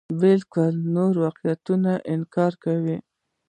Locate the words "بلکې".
0.19-0.63